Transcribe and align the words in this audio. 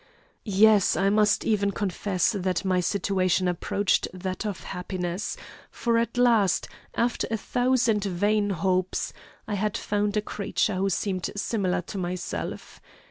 Yes, 0.45 0.97
I 0.97 1.11
must 1.11 1.45
even 1.45 1.69
confess 1.69 2.31
that 2.31 2.65
my 2.65 2.79
situation 2.79 3.47
approached 3.47 4.07
that 4.15 4.47
of 4.47 4.63
happiness, 4.63 5.37
for 5.69 5.99
at 5.99 6.17
last, 6.17 6.67
after 6.95 7.27
a 7.29 7.37
thousand 7.37 8.03
vain 8.05 8.49
hopes, 8.49 9.13
I 9.47 9.53
had 9.53 9.77
found 9.77 10.17
a 10.17 10.21
creature 10.23 10.77
who 10.77 10.89
seemed 10.89 11.29
similar 11.35 11.83
to 11.83 11.99
myself. 11.99 12.81